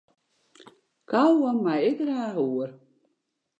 [1.09, 2.69] Kaugom mei ik graach oer.